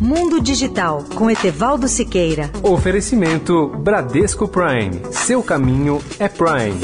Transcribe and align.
Mundo 0.00 0.40
Digital 0.40 1.04
com 1.14 1.30
Etevaldo 1.30 1.86
Siqueira. 1.86 2.50
Oferecimento 2.62 3.68
Bradesco 3.68 4.48
Prime. 4.48 5.00
Seu 5.12 5.42
caminho 5.42 6.00
é 6.18 6.26
Prime. 6.26 6.80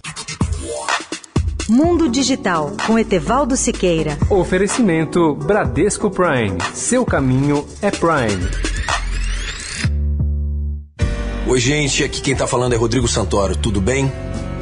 Mundo 1.71 2.09
Digital 2.09 2.73
com 2.85 2.99
Etevaldo 2.99 3.57
Siqueira. 3.57 4.19
Oferecimento 4.29 5.37
Bradesco 5.37 6.11
Prime. 6.11 6.59
Seu 6.75 7.05
caminho 7.05 7.65
é 7.81 7.93
Prime. 7.93 8.51
Oi, 11.47 11.61
gente. 11.61 12.03
Aqui 12.03 12.21
quem 12.21 12.35
tá 12.35 12.45
falando 12.45 12.73
é 12.73 12.77
Rodrigo 12.77 13.07
Santoro. 13.07 13.57
Tudo 13.57 13.81
bem? 13.81 14.11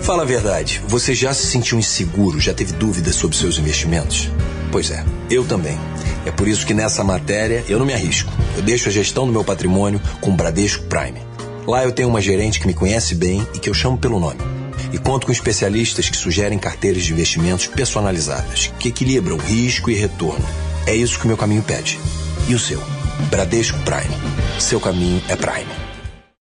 Fala 0.02 0.22
a 0.22 0.26
verdade. 0.26 0.82
Você 0.86 1.14
já 1.14 1.32
se 1.32 1.46
sentiu 1.46 1.78
inseguro? 1.78 2.38
Já 2.38 2.52
teve 2.52 2.74
dúvidas 2.74 3.14
sobre 3.14 3.38
seus 3.38 3.58
investimentos? 3.58 4.28
Pois 4.70 4.90
é, 4.90 5.02
eu 5.30 5.46
também. 5.46 5.78
É 6.26 6.30
por 6.30 6.46
isso 6.46 6.66
que 6.66 6.74
nessa 6.74 7.02
matéria 7.02 7.64
eu 7.70 7.78
não 7.78 7.86
me 7.86 7.94
arrisco. 7.94 8.30
Eu 8.54 8.62
deixo 8.62 8.90
a 8.90 8.92
gestão 8.92 9.24
do 9.24 9.32
meu 9.32 9.42
patrimônio 9.42 9.98
com 10.20 10.30
o 10.30 10.36
Bradesco 10.36 10.84
Prime. 10.84 11.22
Lá 11.66 11.84
eu 11.84 11.92
tenho 11.92 12.10
uma 12.10 12.20
gerente 12.20 12.60
que 12.60 12.66
me 12.66 12.74
conhece 12.74 13.14
bem 13.14 13.48
e 13.54 13.58
que 13.58 13.70
eu 13.70 13.74
chamo 13.74 13.96
pelo 13.96 14.20
nome 14.20 14.57
e 14.92 14.98
conto 14.98 15.26
com 15.26 15.32
especialistas 15.32 16.08
que 16.08 16.16
sugerem 16.16 16.58
carteiras 16.58 17.04
de 17.04 17.12
investimentos 17.12 17.66
personalizadas, 17.66 18.72
que 18.78 18.88
equilibram 18.88 19.36
risco 19.36 19.90
e 19.90 19.94
retorno. 19.94 20.46
É 20.86 20.94
isso 20.94 21.18
que 21.18 21.24
o 21.24 21.28
meu 21.28 21.36
caminho 21.36 21.62
pede. 21.62 21.98
E 22.48 22.54
o 22.54 22.58
seu? 22.58 22.82
Bradesco 23.30 23.78
Prime. 23.80 24.14
Seu 24.58 24.80
caminho 24.80 25.22
é 25.28 25.36
Prime. 25.36 25.87